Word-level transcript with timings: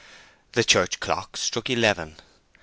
The 0.53 0.63
church 0.63 0.99
clock 0.99 1.37
struck 1.37 1.69
eleven. 1.69 2.15